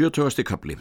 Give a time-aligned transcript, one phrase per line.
[0.00, 0.78] Sjötugasti kapli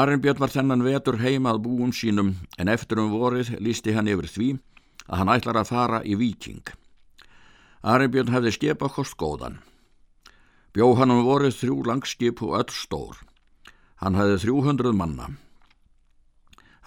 [0.00, 4.46] Arinbjörn var þennan vetur heimað búum sínum en eftir um vorið lísti hann yfir því
[5.04, 6.64] að hann ætlar að fara í viking.
[7.84, 9.60] Arinbjörn hefði skepa kost góðan.
[10.72, 13.20] Bjó hann um vorið þrjú langskip og öll stór.
[14.00, 15.28] Hann hefði þrjúhundruð manna.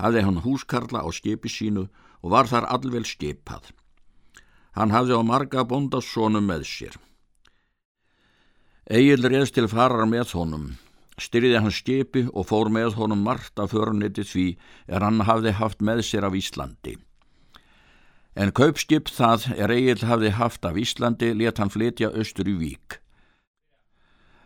[0.02, 1.86] Hafði hann húskarla á skipi sínu
[2.26, 3.76] og var þar allvel skipað.
[4.74, 6.98] Hann hafði á marga bóndassónum með sér.
[8.86, 10.66] Egil reðst til farar með honum,
[11.18, 14.44] styrði hann skipi og fór með honum margt af förniti því
[14.86, 16.94] er hann hafði haft með sér af Íslandi.
[18.38, 23.00] En kaupskip það er Egil hafði haft af Íslandi let hann flytja austur í vík.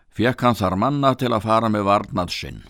[0.08, 2.64] Fekk hann þar manna til að fara með varnað sinn.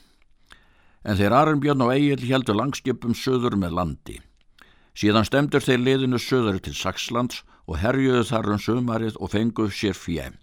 [1.05, 4.19] En þeir Arnbjörn og Egil heldur langskipum söður með landi.
[4.97, 9.93] Síðan stemdur þeir liðinu söður til Saxlands og herjuðu þar um sömarið og fenguð sér
[9.93, 10.41] fjæm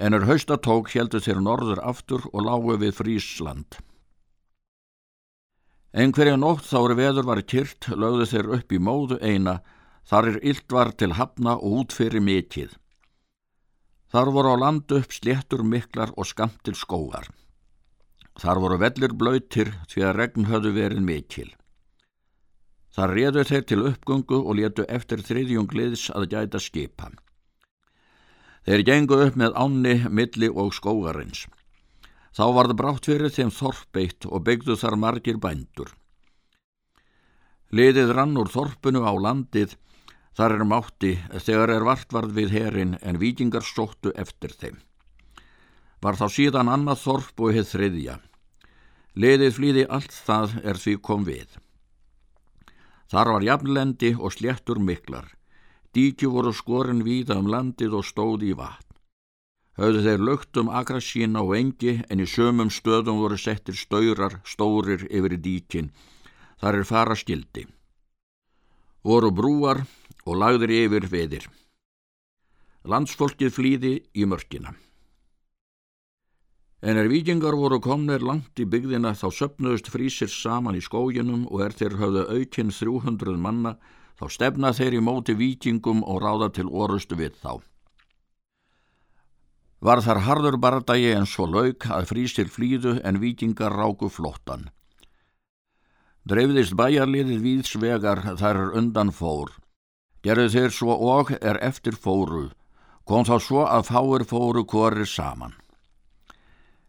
[0.00, 3.76] en er haustatók heldur þeir norður aftur og lágu við Frísland.
[5.92, 9.58] Einhverja nótt þári veður var kyrt, lögðu þeir upp í móðu eina,
[10.08, 12.76] þar er illt var til hafna og út fyrir mikið.
[14.10, 17.28] Þar voru á landu upp sléttur miklar og skamt til skógar.
[18.40, 21.50] Þar voru vellir blöytir því að regn höfðu verið mikil.
[22.94, 27.10] Þar réðu þeir til uppgöngu og letu eftir þriðjungliðs að gæta skipa.
[28.68, 31.46] Þeir gengu upp með ánni, milli og skógarins.
[32.36, 35.94] Þá var það brátt fyrir þeim þorpeitt og byggdu þar margir bændur.
[37.70, 39.74] Liðið rann úr þorpunu á landið,
[40.36, 44.78] þar er mátti þegar er vartvarð við herin en vikingar sóttu eftir þeim.
[46.00, 48.20] Var þá síðan annað þorp og heið þriðja.
[49.20, 51.58] Liðið flýði allt það er því kom við.
[53.10, 55.26] Þar var jafnlendi og sléttur miklar.
[55.90, 58.86] Díkju voru skorin víða um landið og stóði í vatn.
[59.80, 64.38] Höfðu þeir lögt um akra sína og engi en í sömum stöðum voru settir staurar
[64.46, 65.90] stórir yfir í díkin.
[66.60, 67.66] Þar er fara skildi.
[69.02, 69.82] Voru brúar
[70.26, 71.48] og lagður yfir veðir.
[72.86, 74.76] Landsfólkið flýði í mörkina.
[76.80, 81.64] En er vikingar voru komnir langt í byggðina þá söpnuðust frísir saman í skóginum og
[81.66, 83.74] er þeir höfðu aukinn 300 manna
[84.20, 87.62] þá stefna þeir í móti vikingum og ráða til orustu við þá.
[89.80, 94.68] Var þar harður bardagi en svo lauk að frísir flýðu en vikingar ráku flottan.
[96.28, 99.54] Dreifðist bæjarliðið víðsvegar þar undan fór.
[100.20, 102.50] Gerðu þeir svo og er eftir fóru,
[103.08, 105.56] kom þá svo að fáir fóru korir saman.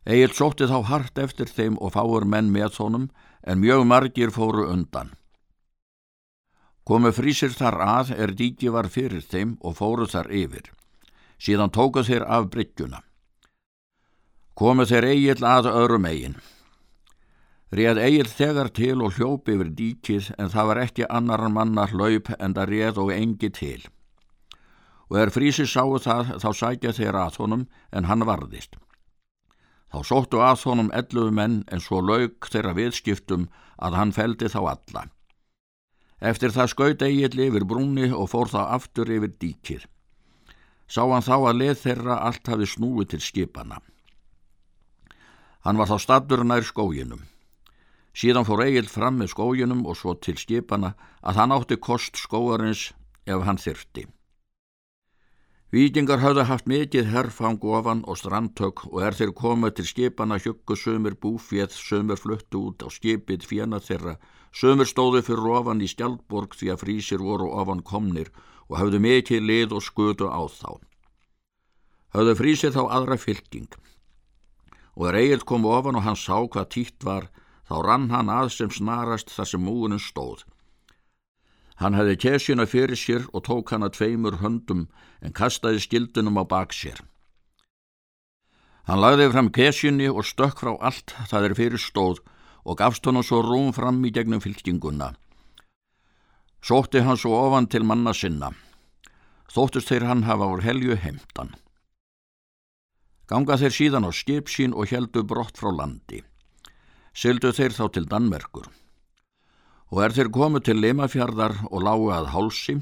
[0.04, 3.08] Egil sótti þá hart eftir þeim og fáir menn með honum
[3.48, 5.16] en mjög margir fóru undan.
[6.92, 10.66] Komu frísir þar að er díki var fyrir þeim og fóru þar yfir.
[11.40, 13.00] Síðan tóku þeir af bryggjuna.
[14.60, 16.36] Komu þeir eigil að örum eigin.
[17.72, 22.34] Réð eigil þegar til og hljópi yfir díkið en það var ekki annar manna hlaup
[22.36, 23.88] en það réð og engi til.
[25.08, 27.66] Og er frísir sáu það þá sækja þeir að honum
[27.96, 28.76] en hann varðist.
[29.96, 33.48] Þá sóttu að honum elluðu menn en svo lauk þeirra viðskiptum
[33.80, 35.08] að hann feldi þá alla.
[36.22, 39.88] Eftir það skaut Egil yfir brúni og fór það aftur yfir díkir.
[40.86, 43.80] Sá hann þá að leð þeirra allt hafi snúið til skipana.
[45.66, 47.26] Hann var þá statur nær skóginum.
[48.14, 52.92] Síðan fór Egil fram með skóginum og svo til skipana að hann átti kost skóarins
[53.26, 54.06] ef hann þyrti.
[55.72, 60.76] Víkingar hafði haft mikið herrfang ofan og strandtök og er þeir komið til skipana hjöggu
[60.76, 64.18] sömur búfétt, sömur fluttu út á skipið fjana þeirra
[64.52, 68.28] Sömur stóðu fyrir ofan í Skjaldborg því að frísir voru ofan komnir
[68.68, 70.76] og hafðu mikið lið og skutu á þá.
[72.12, 73.72] Hafðu frísir þá aðra fylking
[75.00, 77.30] og er eigil kom ofan og hann sá hvað títt var
[77.70, 80.44] þá rann hann að sem snarast þar sem múinin stóð.
[81.82, 84.84] Hann hefði kesjuna fyrir sér og tók hann að tveimur höndum
[85.26, 87.00] en kastaði skildunum á bak sér.
[88.86, 92.22] Hann lagði fram kesjunni og stökk frá allt það er fyrir stóð
[92.66, 95.14] og gafst honum svo rúm fram í gegnum fylkinguna.
[96.62, 98.52] Sótti hann svo ofan til manna sinna.
[99.50, 101.56] Þóttust þeir hann hafa úr helju heimtan.
[103.26, 106.22] Ganga þeir síðan á skip sín og heldu brott frá landi.
[107.18, 108.70] Syldu þeir þá til Danmerkur.
[109.92, 112.78] Og er þeir komu til Limafjardar og lágu að hálsi,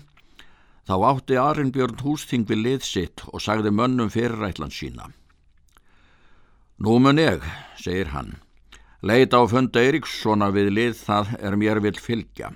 [0.85, 5.09] þá átti Arinbjörn hústing við lið sitt og sagði mönnum fyrirætlan sína.
[6.79, 7.41] Nú mun ég,
[7.81, 8.37] segir hann,
[9.01, 12.49] Leita á funda Eiríkssona við lið það er mér vil fylgja.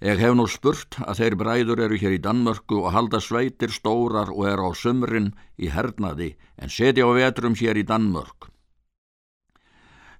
[0.00, 4.32] Ég hef nú spurt að þeir bræður eru hér í Danmörku og halda sveitir stórar
[4.32, 8.48] og eru á sumrin í hernaði en setja á vetrum hér í Danmörk.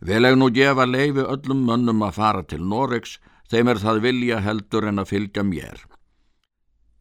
[0.05, 3.17] Vel eg nú gefa leifi öllum mönnum að fara til Noregs,
[3.49, 5.81] þeim er það vilja heldur en að fylgja mér.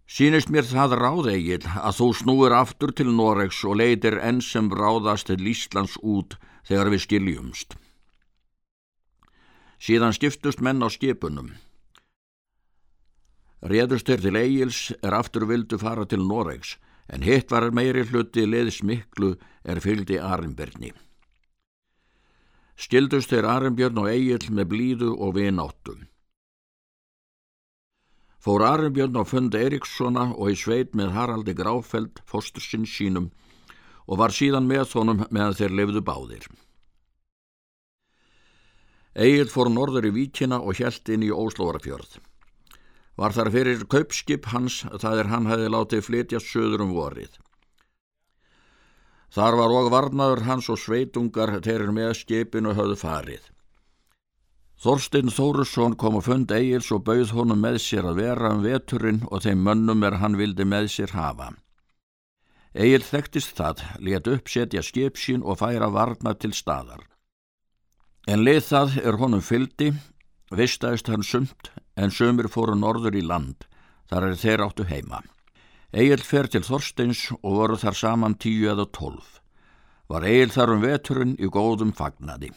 [0.08, 5.28] Sýnist mér það ráðeigil að þú snúir aftur til Noregs og leitir enn sem ráðast
[5.28, 7.76] til Íslands út þegar við skiljumst.
[9.84, 11.52] Síðan skiptust menn á skipunum.
[13.68, 16.78] Réðust þeir til Egils er aftur vildu fara til Noregs,
[17.12, 20.94] en hitt var meiri hluti leðis miklu er fylgdi Arnbjörni.
[22.84, 26.02] Skildust þeir Arnbjörn og Egil með blíðu og vináttum.
[28.44, 33.30] Fór Arnbjörn á fund Erikssona og í sveit með Haraldi Gráfeld, fóstursinn sínum,
[34.04, 36.50] og var síðan með honum meðan þeir lefðu báðir.
[39.14, 42.18] Egil fór norður í Víkina og hjælt inn í Óslóvarafjörð.
[43.16, 47.38] Var þar fyrir kaupskip hans það er hann hefði látið flytja söður um vorið.
[49.34, 53.50] Þar var og varnaður hans og sveitungar þeir með skipinu höfðu farið.
[54.84, 59.22] Þorstein Þórusson kom að fund Egils og bauð honum með sér að vera um veturinn
[59.32, 61.54] og þeim mönnum er hann vildi með sér hafa.
[62.74, 67.06] Egil þekktist það, let uppsetja skip sín og færa varna til staðar.
[68.28, 69.94] En leið það er honum fyldi,
[70.52, 73.66] vistaðist hann sumt en sömur fóru norður í land,
[74.10, 75.24] þar er þeir áttu heima.
[75.94, 79.38] Egil fer til Þorsteins og voru þar saman tíu eða tólf.
[80.10, 82.50] Var Egil þar um veturinn í góðum fagnadi.